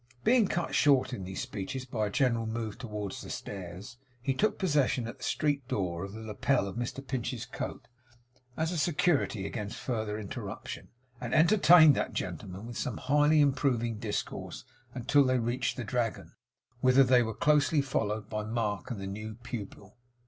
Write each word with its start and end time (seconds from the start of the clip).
Being 0.23 0.47
cut 0.47 0.73
short 0.73 1.13
in 1.13 1.25
these 1.25 1.41
speeches 1.43 1.85
by 1.85 2.07
a 2.07 2.09
general 2.09 2.47
move 2.47 2.79
towards 2.79 3.21
the 3.21 3.29
stairs, 3.29 3.97
he 4.19 4.33
took 4.33 4.57
possession 4.57 5.05
at 5.07 5.19
the 5.19 5.23
street 5.23 5.67
door 5.67 6.03
of 6.03 6.13
the 6.13 6.21
lapel 6.21 6.67
of 6.67 6.75
Mr 6.75 7.05
Pinch's 7.05 7.45
coat, 7.45 7.87
as 8.57 8.71
a 8.71 8.79
security 8.79 9.45
against 9.45 9.77
further 9.77 10.17
interruption; 10.17 10.87
and 11.21 11.35
entertained 11.35 11.93
that 11.93 12.13
gentleman 12.13 12.65
with 12.65 12.79
some 12.79 12.97
highly 12.97 13.41
improving 13.41 13.99
discourse 13.99 14.65
until 14.95 15.23
they 15.23 15.37
reached 15.37 15.77
the 15.77 15.83
Dragon, 15.83 16.33
whither 16.79 17.03
they 17.03 17.21
were 17.21 17.35
closely 17.35 17.79
followed 17.79 18.27
by 18.27 18.43
Mark 18.43 18.89
and 18.89 18.99
the 18.99 19.05
new 19.05 19.35
pupil. 19.43 19.97